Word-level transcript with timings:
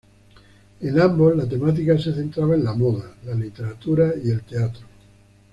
En 0.79 0.99
ambos, 0.99 1.35
la 1.35 1.47
temática 1.47 1.95
se 1.99 2.11
centraba 2.11 2.55
en 2.55 2.63
la 2.63 2.73
moda, 2.73 3.13
la 3.23 3.35
literatura 3.35 4.13
y 4.15 4.31
el 4.31 4.41
teatro. 4.41 4.87